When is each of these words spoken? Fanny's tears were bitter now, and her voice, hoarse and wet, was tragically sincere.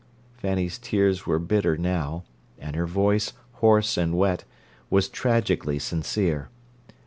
Fanny's 0.33 0.79
tears 0.79 1.27
were 1.27 1.37
bitter 1.37 1.77
now, 1.77 2.23
and 2.57 2.75
her 2.75 2.87
voice, 2.87 3.33
hoarse 3.61 3.97
and 3.97 4.17
wet, 4.17 4.45
was 4.89 5.07
tragically 5.07 5.77
sincere. 5.77 6.49